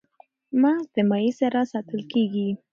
[0.61, 2.49] مغز د مایع سره ساتل کېږي.